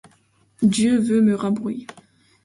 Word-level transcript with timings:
Dieu 0.63 0.97
veult 0.97 1.21
me 1.21 1.35
rabbrouer. 1.35 1.85